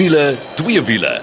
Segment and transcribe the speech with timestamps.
[0.00, 1.20] wiele, twee wiele.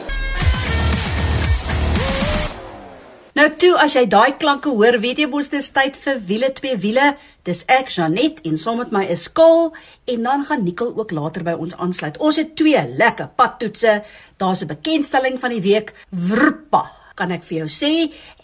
[3.33, 6.77] Nou toe as jy daai klanke hoor, weet jy mos dis tyd vir wiele twee
[6.83, 7.07] wiele.
[7.47, 9.71] Dis ek Janet en saam met my is Kol
[10.13, 12.21] en dan gaan Nikkel ook later by ons aansluit.
[12.21, 14.03] Ons het twee lekker padtoetse.
[14.37, 15.93] Daar's 'n bekendstelling van die week.
[16.09, 17.93] Wrpa kan ek vir jou sê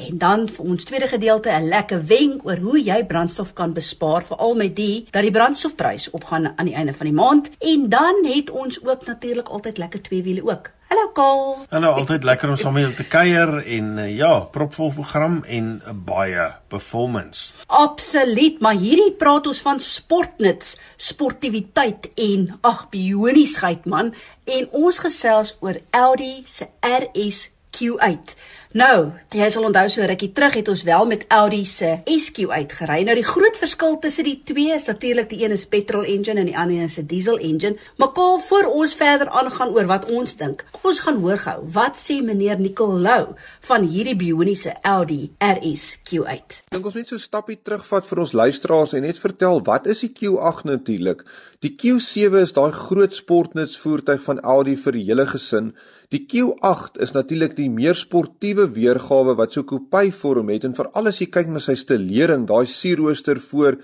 [0.08, 4.24] en dan vir ons tweede gedeelte 'n lekker wenk oor hoe jy brandstof kan bespaar
[4.24, 8.26] veral met die dat die brandstofprys opgaan aan die einde van die maand en dan
[8.26, 10.72] het ons ook natuurlik altyd lekker twee wiele ook.
[10.94, 11.58] Hallo Kol.
[11.70, 15.82] Hallo, altyd lekker om saam met jou te kuier en uh, ja, propvol program en
[15.82, 17.56] uh, baie performance.
[17.66, 24.14] Absoluut, maar hierdie praat ons van sportnuts, sportiwiteit en ag bioniesheid man
[24.46, 28.36] en ons gesels oor Audi se RS Q8.
[28.74, 33.04] Nou, jy sal onthou so rukkie terug het ons wel met Audi se SQ8 gery.
[33.06, 36.50] Nou die groot verskil tussen die twee is natuurlik die een is petrol engine en
[36.50, 37.78] die ander is 'n diesel engine.
[37.98, 40.66] Maar kom voor ons verder aangaan oor wat ons dink.
[40.72, 41.70] Kom ons gaan hoor gou.
[41.70, 46.64] Wat sê meneer Nicolou van hierdie bioniese Audi RS Q8?
[46.70, 50.00] Dink ons net so 'n stappie terugvat vir ons luisteraars en net vertel wat is
[50.00, 51.24] die Q8 natuurlik?
[51.60, 55.76] Die Q7 is daai groot sportnuts voertuig van Audi vir die hele gesin.
[56.14, 61.10] Die Q8 is natuurlik die meer sportiewe weergawe wat so kopie vorm het en veral
[61.10, 63.80] as jy kyk na sy stelering, daai sierrooster voor,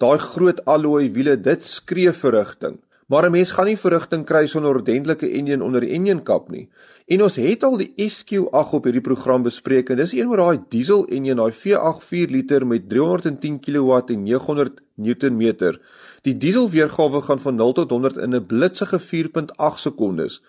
[0.00, 2.78] daai groot alloy wiele, dit skree verrigting.
[3.12, 6.68] Maar 'n mens gaan nie verrigting kry sonder 'n ordentlike enjin onder die enjinkap nie.
[7.06, 10.58] En ons het al die SQ8 op hierdie program bespreek en dis een met daai
[10.70, 15.76] diesel enjin, daai V8 4 liter met 310 kW en 900 Nm.
[16.22, 20.40] Die diesel weergawe gaan van 0 tot 100 in 'n blitsige 4.8 sekondes.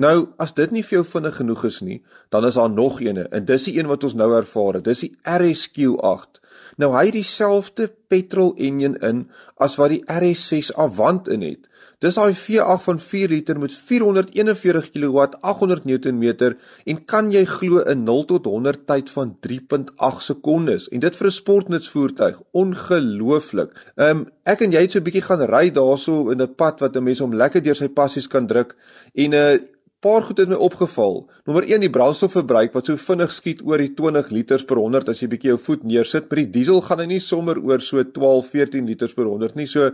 [0.00, 1.98] Nou, as dit nie vir jou vinnig genoeg is nie,
[2.32, 4.86] dan is daar nog eene en dis die een wat ons nou ervaar het.
[4.86, 6.40] Dis die RSQ8.
[6.80, 9.26] Nou hy het dieselfde petrol enjin in
[9.60, 11.66] as wat die RS6 Avant in het.
[12.00, 16.54] Dis daai V8 van 4 liter met 441 kW, 800 Nm
[16.88, 21.26] en kan jy glo 'n 0 tot 100 tyd van 3.8 sekondes en dit vir
[21.26, 23.76] 'n sportnutsvoertuig, ongelooflik.
[23.96, 26.80] Ehm um, ek en jy het so 'n bietjie gaan ry daarso in 'n pad
[26.80, 28.76] wat 'n mens om lekker deur sy passies kan druk
[29.14, 29.60] en 'n uh, eh,
[30.00, 31.18] paar goed het my opgeval.
[31.44, 35.20] Nommer 1 die brandstofverbruik wat so vinnig skiet oor die 20 liters per 100 as
[35.20, 36.30] jy bietjie jou voet neersit.
[36.30, 39.68] Met die diesel gaan hy nie sommer oor so 12, 14 liters per 100 nie.
[39.68, 39.90] So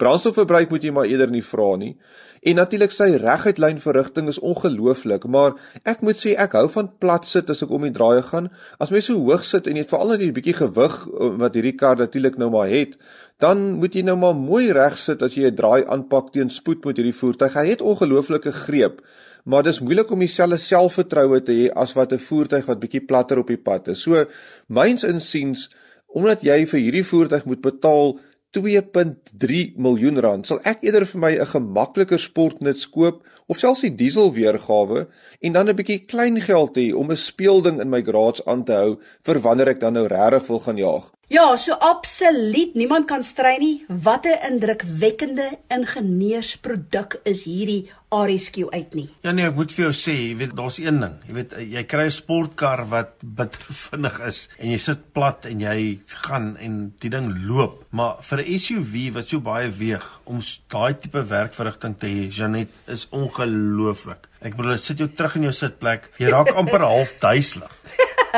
[0.00, 1.92] brandstofverbruik moet jy maar eerder nie vra nie.
[2.40, 6.88] En natuurlik sy reguit lyn verrigting is ongelooflik, maar ek moet sê ek hou van
[7.02, 8.48] plat sit as ek om die draaie gaan.
[8.80, 11.54] As mens so hoog sit en jy het veral net 'n bietjie gewig eh, wat
[11.54, 12.96] hierdie kar natuurlik nou maar het,
[13.40, 16.84] dan moet jy nou maar mooi reg sit as jy 'n draai aanpak teen spoed
[16.84, 17.52] met hierdie voertuig.
[17.52, 19.04] Hy het ongelooflike greep
[19.44, 23.38] maar dis moeilik om dieselfde selfvertroue te hê as wat 'n voertuig wat bietjie platter
[23.38, 24.02] op die pad is.
[24.02, 24.24] So
[24.68, 25.68] myns insiens
[26.06, 28.18] omdat jy vir hierdie voertuig moet betaal
[28.50, 33.94] 2.3 miljoen rand, sal ek eerder vir my 'n gemakliker sportnuts koop of selfs die
[33.94, 35.06] diesel weergawe
[35.40, 38.72] en dan 'n bietjie klein geld hê om 'n speelding in my garage aan te
[38.72, 41.10] hou vir wanneer ek dan nou regtig wil gaan jaag.
[41.30, 43.84] Ja, so absoluut niemand kan strei nie.
[43.86, 49.08] Wat 'n indrukwekkende ingenieursproduk is hierdie RSQ uit nie.
[49.22, 51.14] Ja nee, ek moet vir jou sê, jy weet daar's een ding.
[51.28, 55.60] Jy weet jy kry 'n sportkar wat bitter vinnig is en jy sit plat en
[55.60, 60.40] jy gaan en die ding loop, maar vir 'n SUV wat so baie weeg om
[60.68, 64.26] daai tipe werkverrigting te hê, Janet, is ongelooflik.
[64.42, 67.70] Ek bedoel, sit jou terug in jou sitplek, jy raak amper half duiselig.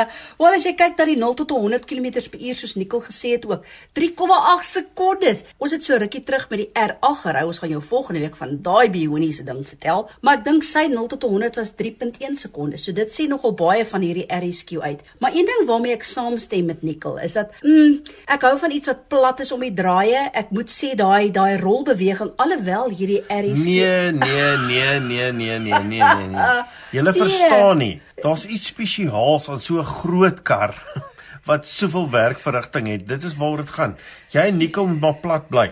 [0.39, 3.65] Wel as jy kyk dat die 0 tot 100 km/h soos Nikkel gesê het ook
[3.97, 5.43] 3,8 sekondes.
[5.57, 7.43] Ons het so rukkie terug met die R8 gery.
[7.47, 11.09] Ons gaan jou volgende week van daai bioniese ding vertel, maar ek dink sy 0
[11.13, 12.85] tot 100 was 3.1 sekondes.
[12.85, 15.03] So dit sê nogal baie van hierdie RSQ uit.
[15.19, 17.99] Maar een ding waarmee ek saamstem met Nikkel is dat mm,
[18.33, 20.27] ek hou van iets wat plat is om die draaie.
[20.33, 25.59] Ek moet sê daai daai rolbeweging alhoewel hierdie RSQ Nee, nee, nee, nee, nee, nee,
[25.59, 26.27] nee, nee.
[26.33, 26.57] nee.
[26.93, 27.13] Jy nee.
[27.13, 27.93] verstaan nie.
[28.23, 30.73] Daar's iets spesiaals aan so 'n groot kar
[31.49, 33.07] wat soveel werkverrigting het.
[33.07, 33.97] Dit is waaroor dit gaan.
[34.31, 35.71] Jy en Nico moet maar plat bly.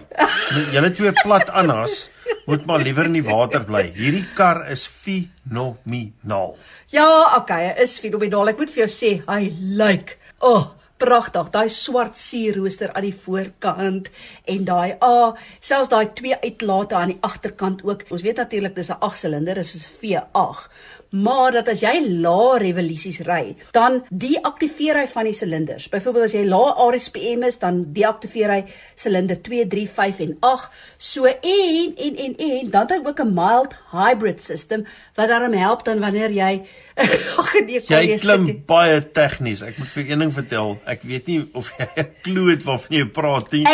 [0.71, 2.09] Julle twee plat aanhas
[2.45, 3.94] moet maar liewer in die water bly.
[3.95, 6.57] Hierdie kar is fenomenaal.
[6.92, 8.51] Ja, okay, is fenomenaal.
[8.51, 9.42] Ek moet vir jou sê, hy
[9.80, 11.50] lyk like, oh pragtig.
[11.50, 14.12] Daai swart sierrooster aan die voorkant
[14.45, 18.06] en daai a, ah, selfs daai twee uitlate aan die agterkant ook.
[18.12, 20.69] Ons weet natuurlik dis 'n 8 silinder, dis 'n V8
[21.12, 21.94] maar dat as jy
[22.24, 25.90] lae revolusies ry, dan deaktiveer hy van die silinders.
[25.92, 28.62] Byvoorbeeld as jy lae RPM is, dan deaktiveer hy
[28.96, 30.80] silinder 2, 3, 5 en 8.
[30.98, 34.86] So en en en en dan het hy ook 'n mild hybrid system
[35.16, 36.63] wat daarom help dan wanneer jy
[37.42, 39.62] ag nee, kom jy klim baie tegnies.
[39.62, 40.78] Ek moet vir een ding vertel.
[40.86, 43.66] Ek weet nie of jy 'n klou het waarvan jy praat nie.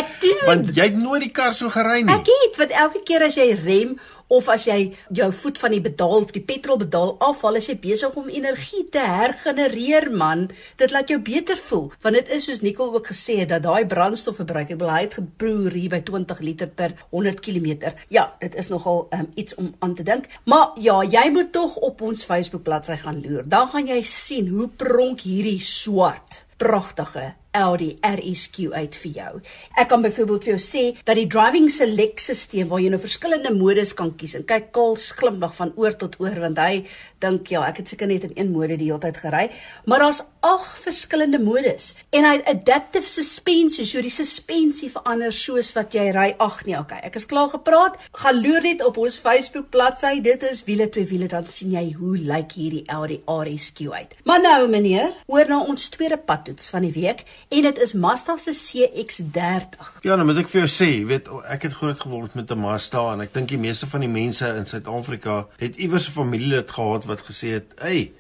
[0.46, 2.14] Want jy het nooit die kar so gery nie.
[2.14, 5.82] Ek het, want elke keer as jy rem of as jy jou voet van die
[5.82, 10.48] pedaal of die petrol pedaal afhaal, is jy besig om energie te hergenereer man.
[10.80, 13.86] Dit laat jou beter voel want dit is soos Nicole ook gesê het dat daai
[13.90, 17.94] brandstofverbruik, ek bedoel hy het gebroer hier by 20 liter per 100 km.
[18.14, 20.28] Ja, dit is nogal um, iets om aan te dink.
[20.46, 23.48] Maar ja, jy moet tog op ons Facebook bladsy gaan loer.
[23.48, 29.34] Dan gaan jy sien hoe pronk hierdie swart pragtige Audi RSQ uit vir jou.
[29.78, 33.54] Ek kan byvoorbeeld vir jou sê dat die driving select stelsel waar jy nou verskillende
[33.56, 36.84] modes kan kies en kyk Kals glimlag van oor tot oor want hy
[37.24, 39.48] dink ja, ek het seker net in een mode die hele tyd gery,
[39.90, 45.96] maar daar's ag verskillende modes en hy adaptive suspensie, so die suspensie verander soos wat
[45.98, 46.28] jy ry.
[46.44, 47.00] Ag nee, okay.
[47.08, 47.98] Ek is klaar gepraat.
[48.22, 50.18] Gaan loer net op ons Facebook bladsy.
[50.24, 54.16] Dit is wiele twee wiele dan sien jy hoe lyk hierdie Audi RSQ uit.
[54.30, 58.38] Maar nou meneer, hoor nou ons tweede padtoets van die week en dit is Mazda
[58.38, 60.02] se CX-30.
[60.02, 63.14] Ja, nou moet ek vir jou sê, weet ek het groot geword met 'n Mazda
[63.14, 67.06] en ek dink die meeste van die mense in Suid-Afrika het iewers 'n familielid gehad
[67.06, 68.12] wat gesê het, "Ey,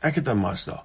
[0.00, 0.84] ek het 'n Mazda."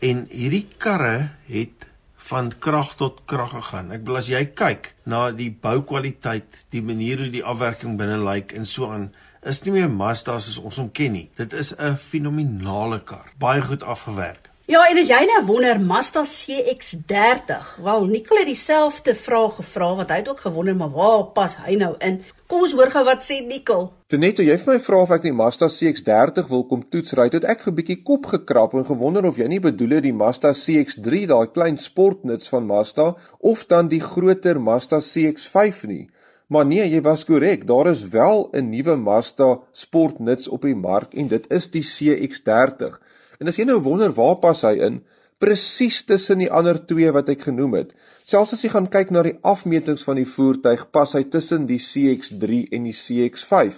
[0.00, 1.86] En hierdie karre het
[2.16, 3.92] van krag tot krag gegaan.
[3.92, 8.52] Ek wil as jy kyk na die boukwaliteit, die manier hoe die afwerking binne lyk
[8.52, 9.12] en so aan,
[9.46, 11.30] is nie meer Mazda soos ons hom ken nie.
[11.36, 14.45] Dit is 'n fenominale kar, baie goed afgewerk.
[14.66, 20.10] Ja, en as jy nou wonder Mazda CX-30, wel Nicole het dieselfde vraag gevra wat
[20.10, 22.16] hy het ook gewonder, maar waar pas hy nou in?
[22.50, 23.92] Kom ons hoor gou wat sê Nicole.
[24.10, 27.62] Tenet, jy vir my vra of ek die Mazda CX-30 wil kom toetsry, het ek
[27.70, 31.46] 'n bietjie kop gekrap en gewonder of jy nie bedoel het die Mazda CX-3, daai
[31.46, 36.10] klein sportnuts van Mazda, of dan die groter Mazda CX-5 nie.
[36.48, 37.66] Maar nee, jy was korrek.
[37.66, 42.98] Daar is wel 'n nuwe Mazda sportnuts op die mark en dit is die CX-30.
[43.40, 45.00] En as jy nou wonder waar pas hy in,
[45.38, 47.92] presies tussen die ander twee wat ek genoem het.
[48.24, 51.80] Selfs as jy gaan kyk na die afmetings van die voertuig, pas hy tussen die
[51.82, 53.76] CX3 en die CX5.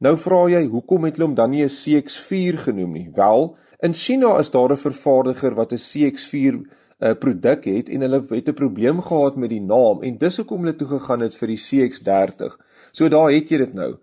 [0.00, 3.08] Nou vra jy, hoekom het hulle hom dan nie 'n CX4 genoem nie?
[3.14, 6.66] Wel, in China is daar 'n vervaardiger wat 'n CX4 'n
[7.00, 10.64] uh, produk het en hulle het 'n probleem gehad met die naam en dis hoekom
[10.64, 12.56] hulle toe gegaan het vir die CX30.
[12.92, 13.96] So daar het jy dit nou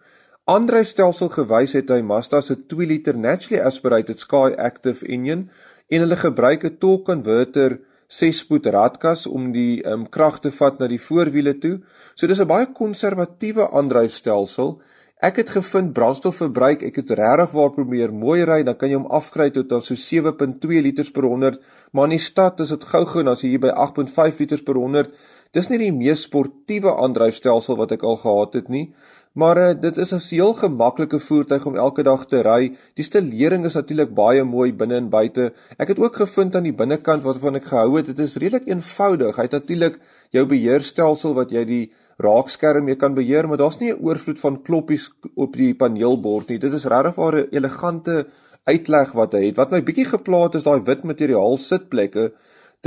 [0.47, 5.49] aandryfstelsel gewys het hy Mazda se 2 liter naturally aspirated Sky Active engine
[5.91, 10.87] en hulle gebruik 'n torque converter 6-spoed radkas om die um, krag te vat na
[10.87, 11.79] die voorwiele toe.
[12.15, 14.79] So dis 'n baie konservatiewe aandryfstelsel.
[15.19, 19.11] Ek het gevind brandstofverbruik, ek het regtig waar probeer mooi ry, dan kan jy hom
[19.11, 21.59] afkry tot dan so 7.2 liters per 100,
[21.91, 24.75] maar in die stad is dit gou-gou dan as jy hier by 8.5 liters per
[24.75, 25.11] 100.
[25.51, 28.93] Dis nie die mees sportiewe aandryfstelsel wat ek al gehad het nie.
[29.37, 32.73] Maar uh, dit is 'n heel gemaklike voertuig om elke dag te ry.
[32.93, 35.53] Die stelering is natuurlik baie mooi binne en buite.
[35.77, 39.35] Ek het ook gevind aan die binnekant waarvan ek gehou het, dit is redelik eenvoudig.
[39.35, 39.99] Hy het natuurlik
[40.29, 44.61] jou beheerstelsel wat jy die raakskerm mee kan beheer, maar daar's nie 'n oorvloed van
[44.61, 46.57] kloppies op die paneelbord nie.
[46.57, 48.25] Dit is regtig 'n elegante
[48.65, 49.57] uitleg wat hy het.
[49.57, 52.31] Wat my bietjie geplaat is daai wit materiaal sitplekke.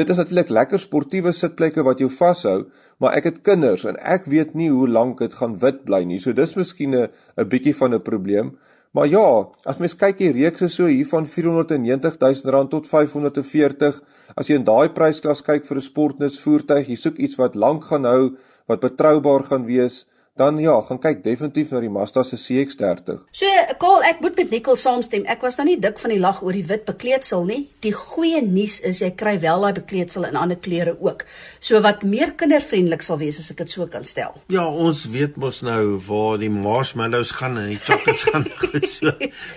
[0.00, 2.70] Dit is natuurlik lekker sportiewe sitplekke wat jou vashou,
[3.04, 6.16] maar ek het kinders en ek weet nie hoe lank dit gaan wit bly nie.
[6.24, 8.56] So dis miskien 'n 'n bietjie van 'n probleem.
[8.94, 12.86] Maar ja, as mens kyk die reeks is so hier van 490 000 rand tot
[12.86, 14.00] 540.
[14.36, 17.84] As jy in daai prysklas kyk vir 'n sportnuts voertuig, jy soek iets wat lank
[17.84, 18.36] gaan hou,
[18.66, 20.06] wat betroubaar gaan wees,
[20.40, 23.20] dan ja, gaan kyk definitief na die Mazda se CX-30.
[23.36, 23.48] So,
[23.82, 25.26] Karl, ek moet met Nicole saamstem.
[25.28, 27.60] Ek was nou nie dik van die lag oor die wit bekleedsel nie.
[27.84, 31.26] Die goeie nuus is jy kry wel daai bekleedsel in ander kleure ook.
[31.60, 34.38] So wat meer kindervriendelik sal wees as ek dit so kan stel.
[34.52, 38.48] Ja, ons weet mos nou waar die marshmallows gaan en die chocolates gaan.
[38.64, 39.12] Goed so.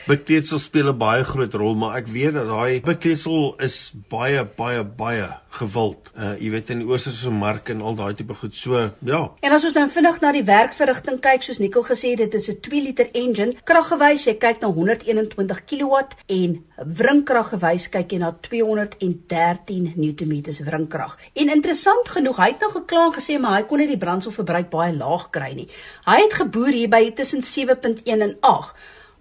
[0.10, 4.84] Bekleedsel speel 'n baie groot rol, maar ek weet dat daai bekleedsel is baie baie
[4.84, 6.12] baie gewild.
[6.18, 8.56] Uh jy weet in die oosterse mark en al daai tipe goed.
[8.58, 9.22] So, ja.
[9.40, 12.50] En as ons nou vinnig na die werkverrigting kyk, soos Nicole gesê het, dit is
[12.50, 13.54] 'n 2 liter engine.
[13.64, 15.96] Kraggewys, jy kyk na 121 kW
[16.28, 21.18] en wringkraggewys kyk jy na 213 Nm wringkrag.
[21.36, 24.70] En interessant genoeg, hy het nou gekla en gesê maar hy kon net die brandstofverbruik
[24.70, 25.68] baie laag kry nie.
[26.06, 28.74] Hy het geboer hier by tussen 7.1 en 8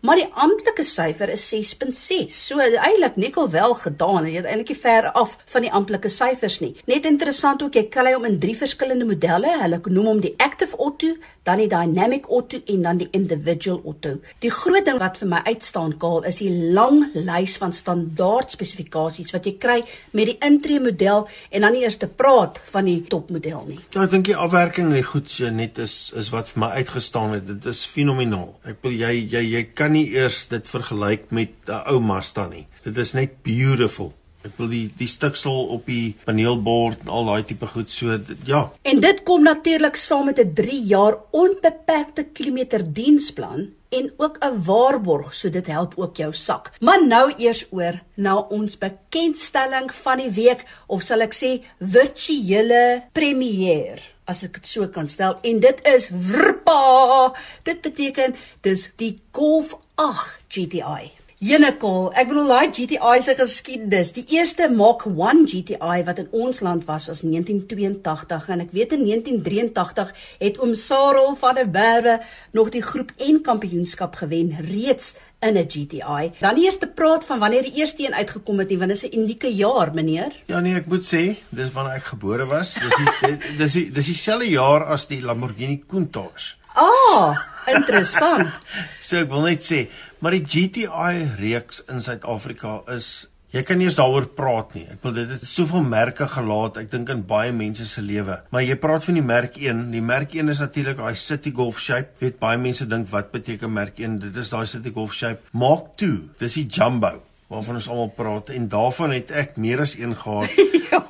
[0.03, 2.35] maar die amptelike syfer is 6.6.
[2.35, 6.59] So eintlik nikkel wel gedaan jy het eintlik nie ver af van die amptelike syfers
[6.63, 6.73] nie.
[6.91, 9.53] Net interessant ook jy kry hom in drie verskillende modelle.
[9.63, 11.15] Hulle noem hom die Active Auto,
[11.47, 14.17] dan die Dynamic Auto en dan die Individual Auto.
[14.43, 19.33] Die groot ding wat vir my uitstaan kaal is die lang lys van standaard spesifikasies
[19.35, 19.79] wat jy kry
[20.17, 23.79] met die intree model en dan nie eers te praat van die topmodel nie.
[23.95, 26.71] Ja, ek dink die afwerking en die goed so net is is wat vir my
[26.79, 27.47] uitgestaan het.
[27.49, 28.53] Dit is fenomenaal.
[28.69, 32.67] Ek wil jy jy jy kan nie eers dit vergelyk met 'n ou Mazda nie.
[32.85, 34.13] Dit is net beautiful.
[34.43, 38.71] Ek wil die die stiksel op die paneelbord en al daai tipe goed so ja.
[38.83, 44.63] En dit kom natuurlik saam met 'n 3 jaar onbeperkte kilometer diensplan en ook 'n
[44.65, 46.71] waarborg, so dit help ook jou sak.
[46.81, 53.03] Maar nou eers oor na ons bekendstelling van die week of sal ek sê virtuele
[53.13, 54.01] premier
[54.33, 57.33] as ek dit so kan stel en dit is vrpa.
[57.69, 58.37] Dit beteken
[58.67, 61.13] dis die Golf 8 GTI.
[61.43, 64.13] Jenekol, ek bedoel daai GTI se geskiedenis.
[64.15, 68.95] Die eerste Mach 1 GTI wat in ons land was was 1982 en ek weet
[68.95, 72.15] in 1983 het oom Sarel van der Berwe
[72.55, 76.31] nog die groep N kampioenskap gewen reeds in 'n GTI.
[76.39, 79.19] Dan eers te praat van wanneer die eerste een uitgekom het, want dit is 'n
[79.19, 80.31] unieke jaar, meneer.
[80.47, 82.75] Ja nee, ek moet sê, dis wanneer ek gebore was.
[82.75, 86.55] Dis die dis die dis dieselfde jaar as die Lamborghini Countach.
[86.75, 88.49] Ah, interessant.
[89.07, 89.89] so ek wil net sê,
[90.23, 94.87] maar die GTI reeks in Suid-Afrika is jy kan nie eens daaroor praat nie.
[94.95, 98.39] Ek wil dit het soveel merke gelaat, ek dink in baie mense se lewe.
[98.55, 99.83] Maar jy praat van die merk 1.
[99.93, 102.15] Die merk 1 is natuurlik daai City Golf Shape.
[102.21, 104.23] Jy weet baie mense dink wat beteken merk 1?
[104.25, 105.45] Dit is daai City Golf Shape.
[105.53, 107.19] Mark 2, dis die Jumbo
[107.53, 110.55] waarvan ons almal praat en daarvan het ek meer as een gehad.
[110.91, 111.01] ja.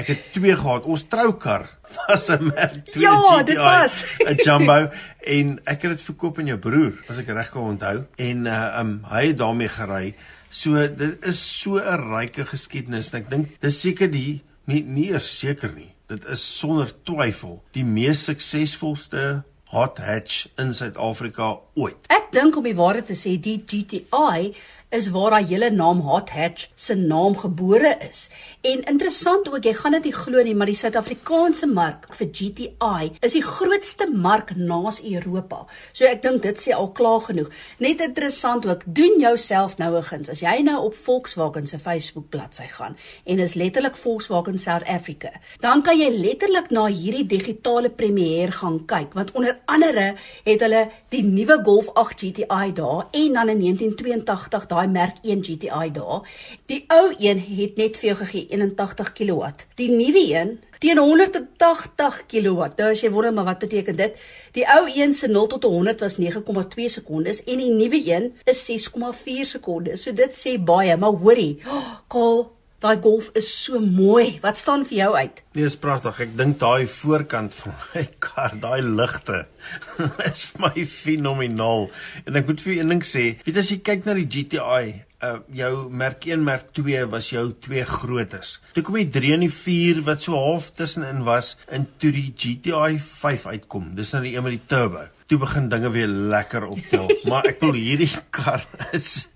[0.00, 0.86] Ek het twee gehad.
[0.88, 1.66] Ons troukar
[2.06, 3.44] was 'n Merc 2 ja, GTI.
[3.44, 4.88] dit was 'n Jumbo
[5.20, 8.04] en ek het dit verkoop aan jou broer, as ek reg kan onthou.
[8.16, 10.14] En uh um hy het daarmee gery.
[10.48, 15.18] So dit is so 'n ryke geskiedenis en ek dink dis seker die nie nie
[15.18, 15.92] seker nie.
[16.08, 22.08] Dit is sonder twyfel die mees suksesvolste hot hatch in Suid-Afrika ooit.
[22.12, 24.52] Ek dink om die waarheid te sê, die GTI
[24.92, 28.26] is waar daai hele naam Hot Hatch se naam gebore is.
[28.60, 33.08] En interessant ook, jy gaan dit nie glo nie, maar die Suid-Afrikaanse mark vir GTI
[33.24, 35.62] is die grootste mark naas Europa.
[35.96, 37.48] So ek dink dit sê al klaar genoeg.
[37.80, 40.28] Net interessant ook, doen jouself nou 'n guns.
[40.28, 45.30] As jy nou op Volkswagen se Facebook bladsy gaan en is letterlik Volkswagen South Africa,
[45.60, 50.90] dan kan jy letterlik na hierdie digitale premier gaan kyk, want onder andere het hulle
[51.08, 56.28] die nuwe Golf 8 GTI daar en dan in 1982 daai merk 1 GTI daar.
[56.66, 59.50] Die ou een het net vir jou gegee 81 kW.
[59.74, 62.70] Die nuwe een teen 180 kW.
[62.76, 64.16] Nou as jy wonder maar wat beteken dit?
[64.56, 68.64] Die ou een se 0 tot 100 was 9,2 sekondes en die nuwe een is
[68.70, 70.02] 6,4 sekondes.
[70.02, 72.50] So dit sê baie, maar hoorie, oh, Kaal
[72.82, 74.40] Daai golf is so mooi.
[74.42, 75.36] Wat staan vir jou uit?
[75.54, 76.16] Nee, is pragtig.
[76.24, 79.44] Ek dink daai voorkant van my kar, daai ligte
[80.26, 81.86] is my fenomenaal.
[82.26, 84.82] En ek moet vir een ding sê, weet as jy kyk na die GTI,
[85.22, 88.56] uh jou merk 1 merk 2 was jou twee grootes.
[88.74, 92.32] Toe kom die 3 en die 4 wat so half tussenin was in toe die
[92.34, 93.92] GTI 5 uitkom.
[93.94, 97.08] Dis nou die een met die turbo toe begin dinge weer lekker optel.
[97.30, 99.28] maar ek wil hierdie kar is,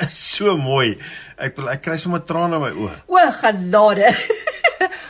[0.00, 0.96] is so mooi.
[1.38, 2.96] Ek wil ek kry sommer trane in my oë.
[3.06, 4.10] O, genade.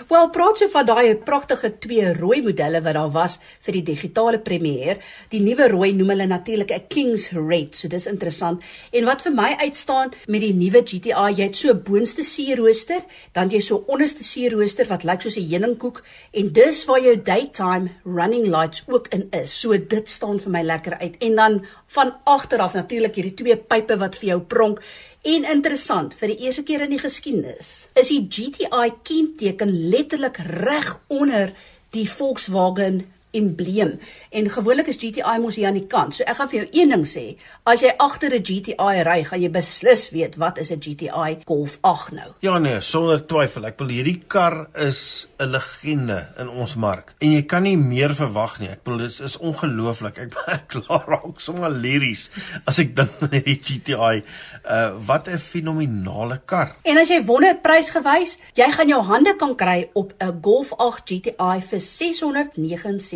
[0.08, 4.36] Wel, praat so van daai pragtige twee rooi modelle wat daar was vir die digitale
[4.44, 4.98] premier.
[5.32, 8.62] Die nuwe rooi noem hulle natuurlik 'n King's Red, so dis interessant.
[8.92, 13.00] En wat vir my uitstaan met die nuwe GTI, jy het so boonste sierrooster,
[13.32, 17.88] dan jy so onderste sierrooster wat lyk soos 'n heuningkoek en dis waar jou daytime
[18.04, 19.60] running lights ook in is.
[19.60, 21.14] So dit staan vir my lekker uit.
[21.18, 24.80] En dan van agteraf natuurlik hierdie twee pype wat vir jou pronk
[25.24, 30.90] En interessant, vir die eerste keer in die geskiedenis is die GTI kenteken letterlik reg
[31.08, 31.54] onder
[31.96, 33.98] die Volkswagen embleem.
[34.30, 36.14] En gewoonlik is GTI mos hier aan die kant.
[36.14, 37.24] So ek gaan vir jou een ding sê,
[37.68, 41.78] as jy agter 'n GTI ry, gaan jy beslis weet wat is 'n GTI Golf
[41.82, 42.30] 8 nou.
[42.40, 43.66] Ja nee, sonder twyfel.
[43.66, 47.14] Ek wil hierdie kar is 'n legende in ons mark.
[47.18, 48.68] En jy kan nie meer verwag nie.
[48.68, 50.18] Ek bedoel dis is ongelooflik.
[50.18, 52.30] Ek ek klaar raak sommer liries
[52.66, 54.22] as ek dink aan hierdie GTI.
[54.64, 56.76] Uh wat 'n fenominale kar.
[56.82, 61.04] En as jy wonder prysgewys, jy gaan jou hande kan kry op 'n Golf 8
[61.04, 61.80] GTI vir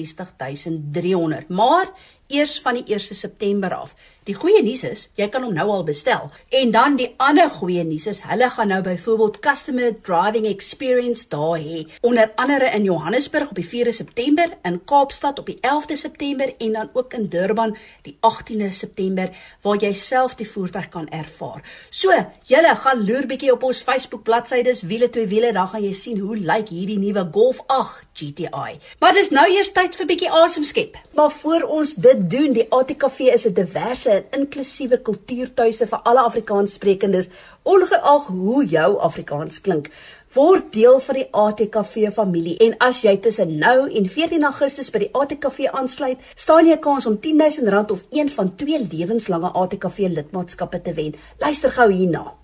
[0.09, 1.49] 660300.
[1.49, 1.91] Maar
[2.27, 3.95] eers van die 1 September af.
[4.28, 6.26] Die goeie nuus is, jy kan hom nou al bestel.
[6.52, 11.56] En dan die ander goeie nuus is, hulle gaan nou byvoorbeeld customer driving experience daar
[11.56, 11.87] hê.
[12.04, 16.76] Onder andere in Johannesburg op die 4de September, in Kaapstad op die 11de September en
[16.76, 17.73] dan ook in Durban
[18.04, 19.32] die 18de September
[19.64, 21.64] waar jy self die voertuig kan ervaar.
[21.88, 22.12] So,
[22.52, 25.94] julle gaan loer bietjie op ons Facebook bladsy, dis wiele twee wiele, dan gaan jy
[25.97, 28.76] sien hoe lyk hierdie nuwe Golf 8 GTI.
[29.00, 31.00] Maar dis nou eers tyd vir bietjie asem skep.
[31.16, 32.52] Maar voor ons dit doen.
[32.52, 37.28] Die ATKV is 'n diverse en inklusiewe kultuurtuiste vir alle Afrikaanssprekendes,
[37.62, 39.90] ongeag hoe jou Afrikaans klink.
[40.37, 45.06] Word deel van die ATKV familie en as jy tussen nou en 14 Augustus by
[45.06, 49.98] die ATKV aansluit, staan jy 'n kans om R10000 of een van twee lewenslange ATKV
[49.98, 51.14] lidmaatskappe te wen.
[51.38, 52.38] Luister gou hierna.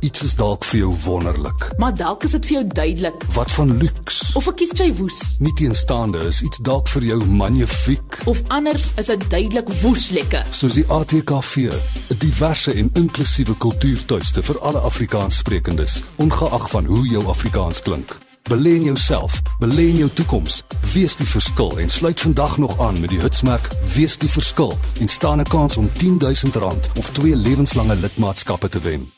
[0.00, 1.64] Iets is dalk vir jou wonderlik.
[1.76, 3.24] Maar dalk is dit vir jou duidelik.
[3.34, 4.20] Wat van luks?
[4.38, 5.18] Of ek kies jy woes.
[5.42, 8.20] Nie teenstaande is iets dalk vir jou magnifiek.
[8.30, 10.46] Of anders is dit duidelik woes lekker.
[10.54, 11.72] Soos die ATKV,
[12.14, 18.16] 'n diverse en inklusiewe kultuurtuiste vir alle Afrikaanssprekendes, ongeag van hoe jou Afrikaans klink.
[18.48, 20.62] Belê in jouself, belê in jou toekoms.
[20.94, 25.08] Wees die verskil en sluit vandag nog aan met die hitsmerk Wees die verskil en
[25.08, 29.17] staan 'n kans om R10000 of twee lewenslange lidmaatskappe te wen.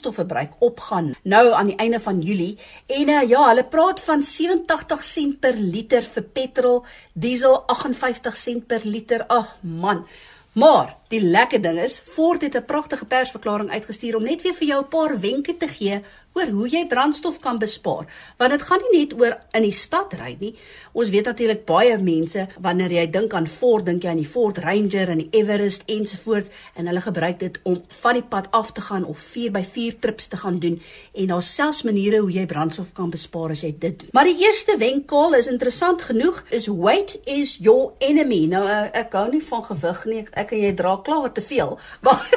[0.00, 5.04] brandstofverbruik opgaan nou aan die einde van Julie en uh, ja, hulle praat van 87
[5.04, 9.26] sent per liter vir petrol, diesel 58 sent per liter.
[9.28, 10.06] Ag man.
[10.52, 14.68] Maar die lekker ding is, Ford het 'n pragtige persverklaring uitgestuur om net weer vir
[14.68, 16.02] jou 'n paar wenke te gee
[16.32, 18.06] oor hoe jy brandstof kan bespaar.
[18.38, 20.52] Want dit gaan nie net oor in die stad ry nie.
[20.92, 24.58] Ons weet natuurlik baie mense wanneer jy dink aan Ford, dink jy aan die Ford
[24.58, 28.80] Ranger en die Everest ensovoorts en hulle gebruik dit om van die pad af te
[28.80, 30.80] gaan of 4x4 trips te gaan doen
[31.14, 34.08] en daar's selfs maniere hoe jy brandstof kan bespaar as jy dit doen.
[34.12, 38.44] Maar die eerste wenkaal is interessant genoeg is weight is your enemy.
[38.46, 40.22] Nou eh, ek hou nie van gewig nie.
[40.30, 41.78] Ek, en jy dra klaar te veel.
[42.04, 42.28] Maar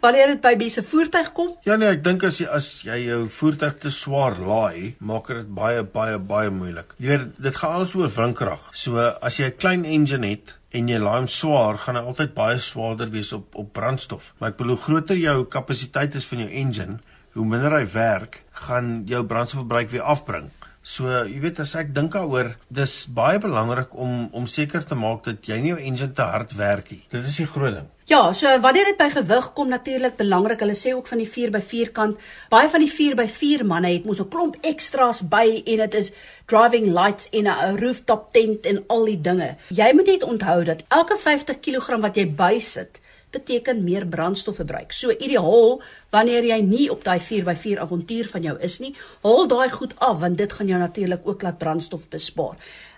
[0.00, 3.18] wanneer dit by mense voertuig kom, Ja nee, ek dink as jy as jy jou
[3.32, 6.94] voertuig te swaar laai, maak dit baie baie baie moeilik.
[7.02, 8.68] Jy weet, dit gaan alles oor wrinkrag.
[8.72, 12.34] So as jy 'n klein engine het en jy laai hom swaar, gaan hy altyd
[12.34, 14.34] baie swaarder wees op op brandstof.
[14.38, 17.00] Maar ek bedoel groter jou kapasiteit is van jou engine,
[17.34, 20.50] hoe minder hy werk, gaan jou brandstofverbruik weer afbring.
[20.86, 25.24] So, jy weet as ek dink daaroor, dis baie belangrik om om seker te maak
[25.26, 27.02] dat jy nie jou engine te hard werk nie.
[27.10, 27.88] Dit is die groot ding.
[28.06, 30.60] Ja, so wanneer dit by gewig kom natuurlik belangrik.
[30.62, 32.20] Hulle sê ook van die 4x4 kant,
[32.52, 36.12] baie van die 4x4 manne het mos 'n klomp ekstra's by en dit is
[36.46, 39.56] driving lights en 'n rooftop tent en al die dinge.
[39.74, 44.92] Jy moet net onthou dat elke 50 kg wat jy bysit, beteken meer brandstofverbruik.
[44.92, 49.70] So ideaal wanneer jy nie op daai 4x4 avontuur van jou is nie, haal daai
[49.70, 52.56] goed af want dit gaan jou natuurlik ook laat brandstof bespaar.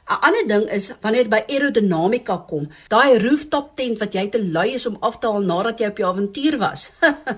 [0.08, 4.40] 'n Ander ding is wanneer dit by aerodinamika kom, daai rooftop tent wat jy te
[4.42, 6.90] lui is om af te haal nadat jy op jou avontuur was.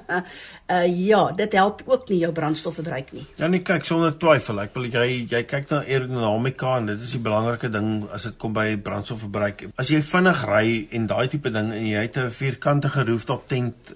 [0.70, 3.24] uh ja, dit help ook nie jou brandstofverbruik nie.
[3.40, 4.60] Ja nee, kyk sonder twyfel.
[4.62, 8.36] Ek wil jy jy kyk na aerodinamika en dit is die belangrike ding as dit
[8.38, 9.66] kom by brandstofverbruik.
[9.80, 10.64] As jy vinnig ry
[10.96, 13.94] en daai tipe ding en jy het 'n vierkantige rooftop tent,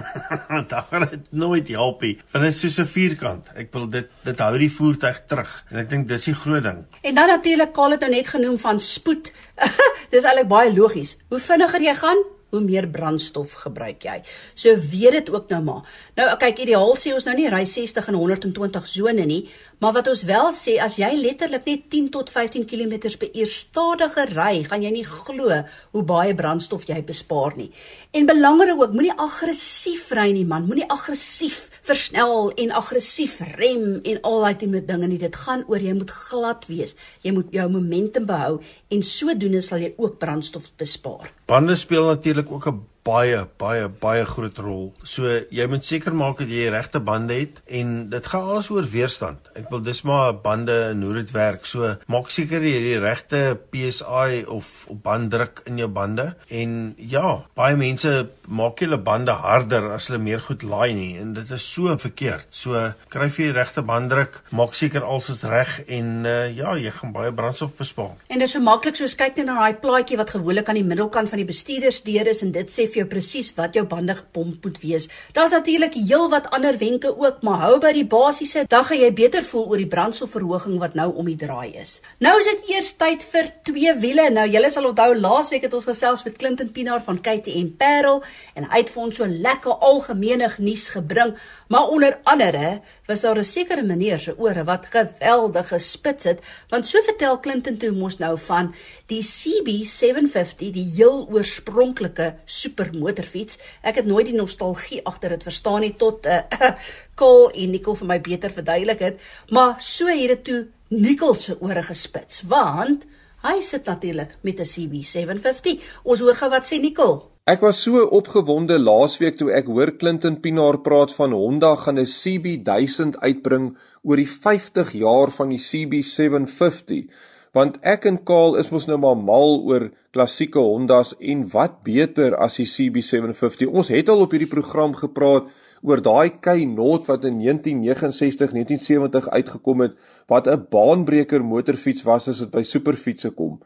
[0.70, 2.18] dan gaan dit nooit help nie.
[2.32, 3.48] Want dit is soos 'n vierkant.
[3.54, 6.84] Ek wil dit dit hou die voertuig terug en ek dink dis die groot ding.
[7.02, 9.32] En dan natuurlik Karl het nou net genoem van spoed.
[10.12, 11.16] Dis eintlik baie logies.
[11.28, 12.20] Hoe vinniger jy gaan,
[12.54, 14.20] hoe meer brandstof gebruik jy.
[14.54, 15.82] So weet dit ook nou maar.
[16.18, 19.42] Nou kyk, ideaal sê ons nou nie ry 60 en 120 sone nie,
[19.82, 23.50] maar wat ons wel sê as jy letterlik net 10 tot 15 km per uur
[23.50, 25.60] stadiger ry, gaan jy nie glo
[25.92, 27.70] hoe baie brandstof jy bespaar nie.
[28.14, 34.20] En belangrik ook, moenie aggressief ry nie man, moenie aggressief versnel en aggressief rem en
[34.24, 35.20] al daai tipe dinge nie.
[35.20, 36.94] Dit gaan oor jy moet glad wees.
[37.24, 38.58] Jy moet jou momentum behou
[38.94, 41.32] en sodoende sal jy ook brandstof bespaar.
[41.46, 44.86] Bande speel natuurlik ook 'n baie baie baie groot rol.
[45.04, 48.70] So jy moet seker maak dat jy die regte bande het en dit gaan alles
[48.72, 49.50] oor weerstand.
[49.58, 51.68] Ek wil dis maar bande en hoe dit werk.
[51.68, 53.42] So maak seker jy het die regte
[53.74, 58.14] PSI of op banddruk in jou bande en ja, baie mense
[58.48, 62.48] maak hulle bande harder as hulle meer goed laai nie en dit is so verkeerd.
[62.56, 62.80] So
[63.12, 67.12] kry jy die regte banddruk, maak seker alles is reg en uh, ja, jy gaan
[67.14, 68.16] baie brandstof bespaar.
[68.28, 70.86] En dit is so maklik soos kyk net na daai plaatjie wat gewoonlik aan die
[70.86, 74.64] middelkant van die bestuurdersdeur is en dit sê vir jou presies wat jou bande gepomp
[74.64, 75.08] moet wees.
[75.36, 79.44] Daar's natuurlik heelwat ander wenke ook, maar hou by die basiese, dan gaan jy beter
[79.44, 82.00] voel oor die brandstofverhoging wat nou om die draai is.
[82.22, 84.28] Nou is dit eers tyd vir twee wiele.
[84.34, 88.22] Nou julle sal onthou laasweek het ons gesels met Clinton Pinaar van KTM Parel
[88.54, 91.34] en het vir ons so lekker algemene nuus gebring,
[91.68, 96.86] maar onder andere was daar 'n sekere meneer se ore wat geweldig gespits het, want
[96.86, 98.74] so vertel Clinton toe mos nou van
[99.06, 103.58] die CB750, die heel oorspronklike super super motorfiets.
[103.82, 106.42] Ek het nooit die nostalgie agter dit verstaan nie tot uh,
[107.20, 109.20] Cole en Nicole vir my beter verduidelik het,
[109.50, 110.60] maar so het dit toe
[110.94, 113.06] Nicole se ore gespits, want
[113.44, 115.80] hy sit natuurlik met 'n CB750.
[116.04, 117.30] Ons hoor gou wat sê Nicole.
[117.46, 122.06] Ek was so opgewonde laasweek toe ek hoor Clinton Pinaar praat van Honda gaan 'n
[122.06, 127.10] CB1000 uitbring oor die 50 jaar van die CB750
[127.54, 132.34] want ek en Kaal is mos nou maar mal oor klassieke Hondas en wat beter
[132.42, 133.70] as die CB750.
[133.70, 135.46] Ons het al op hierdie program gepraat
[135.84, 142.38] oor daai K-Not wat in 1969, 1970 uitgekom het wat 'n baanbreker motorfiets was as
[142.38, 143.60] dit by superfietsse kom.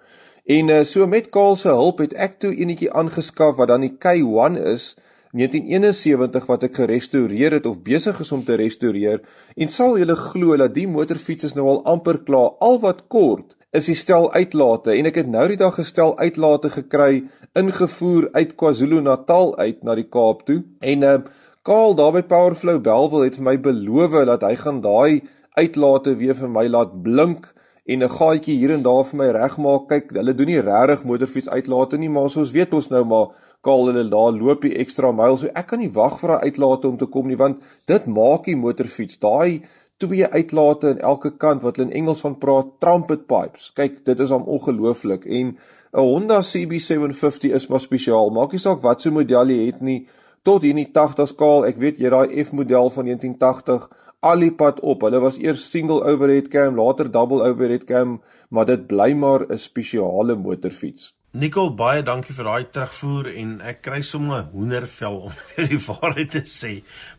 [0.45, 3.97] En uh, so met Kaal se hulp het ek toe enetjie aangeskaf wat dan die
[3.97, 4.97] K1 is
[5.37, 9.21] 1971 wat ek gerestoreer het of besig is om te restoreer
[9.57, 13.58] en sal julle glo dat die motorfiets is nou al amper klaar al wat kort
[13.77, 14.95] is die stel uitlate.
[14.97, 17.27] En ek het nou die dag gestel uitlate gekry
[17.59, 20.63] ingevoer uit KwaZulu-Natal uit na die Kaap toe.
[20.81, 21.19] En uh,
[21.69, 25.21] Kaal daar by Powerflow Belwel het vir my beloof dat hy gaan daai
[25.59, 27.51] uitlate weer vir my laat blink
[27.85, 29.89] en 'n gaatjie hier en daar vir my regmaak.
[29.89, 33.29] Kyk hulle doen nie regtig motorfiets uitlate nie maar soos weet ons nou maar
[33.61, 35.37] Kaal hulle daar loop die ekstra myl.
[35.37, 38.45] So ek kan nie wag vir daai uitlate om te kom nie want dit maak
[38.45, 39.19] die motorfiets.
[39.19, 39.65] Daai
[39.99, 43.71] twee uitlate aan elke kant wat hulle in Engels van praat trumpet pipes.
[43.75, 45.57] Kyk, dit is hom ongelooflik en
[45.93, 48.31] 'n Honda CB750 is maar spesiaal.
[48.31, 50.07] Maak nie saak wat so model jy het nie,
[50.43, 51.67] tot hier in die 80s kaal.
[51.67, 53.89] Ek weet jy daai F model van 1980
[54.21, 55.03] al die pad op.
[55.03, 59.59] Hulle was eers single overhead cam, later double overhead cam, maar dit bly maar 'n
[59.59, 61.18] spesiale motorfiets.
[61.39, 66.33] Nicole, baie dankie vir daai terugvoer en ek kry sommer hoendervel om vir die waarheid
[66.35, 66.71] te sê.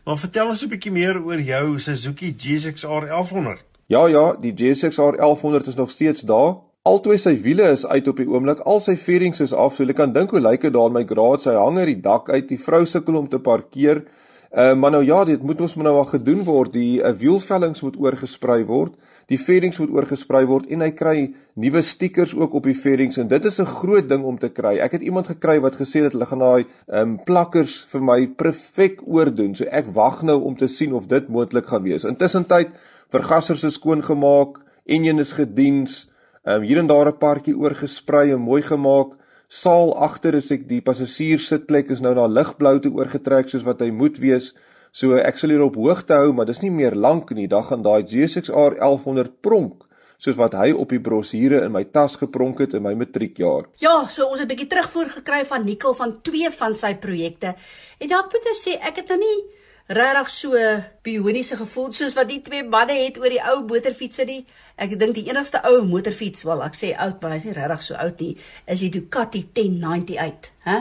[0.04, 3.64] Maar vertel ons 'n bietjie meer oor jou Suzuki GSX-R 1100.
[3.88, 6.58] Ja ja, die GSX-R 1100 is nog steeds daar.
[6.84, 8.60] Altoe sy wiele is uit op die oomblik.
[8.68, 9.74] Al sy fairings is af.
[9.74, 11.48] So jy kan dink hoe lyk dit daar in my garage.
[11.48, 12.48] Hy hang uit die dak uit.
[12.48, 14.04] Die vrou sukkel om te parkeer.
[14.52, 16.72] Uh maar nou ja, dit moet ons maar nou al gedoen word.
[16.76, 18.92] Die uh, wielvellings moet oorgesprei word.
[19.30, 21.18] Die fairings moet oorgesprei word en hy kry
[21.60, 24.78] nuwe stickers ook op die fairings en dit is 'n groot ding om te kry.
[24.82, 28.98] Ek het iemand gekry wat gesê het hulle gaan daai um, plakkers vir my perfek
[29.06, 29.54] oordoen.
[29.54, 32.04] So ek wag nou om te sien of dit moontlik gaan wees.
[32.04, 32.68] Intussen tyd
[33.10, 36.10] vergassers is skoon gemaak, enjin is gediens,
[36.44, 39.14] um, hier en daar 'n paartjie oorgesprei en mooi gemaak.
[39.48, 43.80] Saal agter is ek die passasier sitplek is nou na ligblou toe oorgetrek soos wat
[43.80, 44.54] hy moet wees.
[44.92, 47.46] So ek sal hier op hoogte hou, maar dis nie meer lank nie.
[47.48, 49.86] Dan gaan daai GSX-R 1100 pronk
[50.20, 53.70] soos wat hy op die brosjure in my tas gepronk het in my matriekjaar.
[53.80, 57.54] Ja, so ons het 'n bietjie terugvoer gekry van Nicole van twee van sy projekte.
[57.98, 59.40] En dan moet ek sê ek het nou nie
[59.88, 60.54] regtig so
[61.02, 64.44] bioniese gevoel soos wat die twee manne het oor die ou motorfietsse nie.
[64.76, 67.82] Ek dink die enigste ou motorfiets, wel ek sê oud, maar hy is nie regtig
[67.82, 70.78] so oud nie, is die Ducati 1098, hè?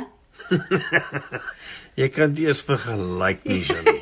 [1.99, 3.99] Jy kan dit eers vergelyk nie, Janie.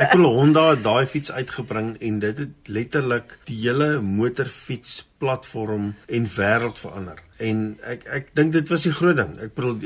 [0.00, 6.28] Ek wil Honda daai fiets uitgebring en dit het letterlik die hele motorfiets platform en
[6.36, 7.20] wêreld verander.
[7.42, 9.34] En ek ek dink dit was die groot ding.
[9.44, 9.76] Ek bedoel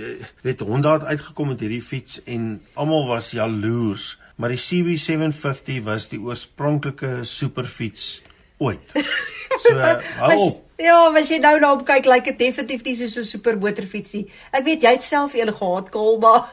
[0.47, 6.11] weet Honda het uitgekom met hierdie fiets en almal was jaloers, maar die CB750 was
[6.13, 8.23] die oorspronklike superfiets
[8.63, 8.95] ooit.
[9.57, 10.66] So hou op.
[10.77, 14.13] Ja, as jy nou na nou kyk, lyk dit definitief nie soos 'n super motorfiets
[14.13, 14.27] nie.
[14.53, 16.53] Ek weet jy het self een gehad, Kolba.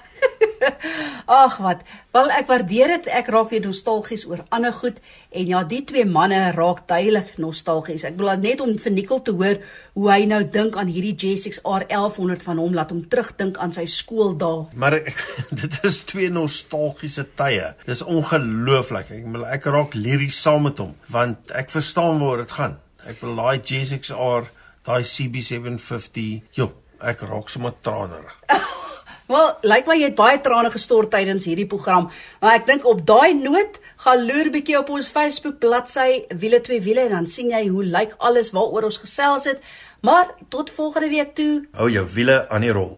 [1.27, 1.81] Ag wat.
[2.13, 3.07] Wel ek waardeer dit.
[3.11, 8.05] Ek raak weer nostalgies oor ander goed en ja, die twee manne raak duidelik nostalgies.
[8.07, 9.59] Ek wil net om vir Nikkel te hoor
[9.93, 13.85] hoe hy nou dink aan hierdie J6 R1100 van hom laat hom terugdink aan sy
[13.85, 14.69] skooldae.
[14.75, 15.19] Maar ek,
[15.63, 17.73] dit is twee nostalgiese tye.
[17.85, 19.11] Dis ongelooflik.
[19.11, 22.79] Ek ek raak liries saam met hom want ek verstaan waar dit gaan.
[23.03, 24.45] Ek wil daai J6 R,
[24.87, 26.71] daai CB750, joh,
[27.03, 28.37] ek raak sommer tranerig.
[29.33, 32.09] Wel, lyk my jy het baie trane gestort tydens hierdie program,
[32.43, 36.83] maar ek dink op daai noot gaan loer bietjie op ons Facebook bladsy Wiele twee
[36.83, 39.63] wiele en dan sien jy hoe lyk alles waaroor ons gesels het.
[40.03, 41.63] Maar tot volgende week toe.
[41.79, 42.97] Hou jou wiele aan die rol.